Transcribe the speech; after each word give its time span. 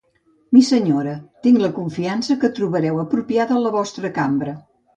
Missenyora, 0.55 1.13
tinc 1.47 1.61
la 1.65 1.69
confiança 1.75 2.39
que 2.45 2.51
trobareu 2.61 2.99
apropiada 3.07 3.61
la 3.69 3.77
vostra 3.79 4.15
cambra. 4.21 4.59